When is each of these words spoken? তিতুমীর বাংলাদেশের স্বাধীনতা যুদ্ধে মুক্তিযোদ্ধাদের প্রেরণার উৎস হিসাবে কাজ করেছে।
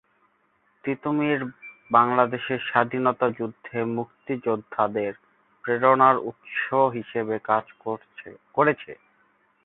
তিতুমীর 0.83 1.39
বাংলাদেশের 1.91 2.59
স্বাধীনতা 2.69 3.27
যুদ্ধে 3.37 3.77
মুক্তিযোদ্ধাদের 3.95 5.11
প্রেরণার 5.63 6.15
উৎস 6.29 6.59
হিসাবে 6.95 7.35
কাজ 7.49 7.65
করেছে। 7.83 8.29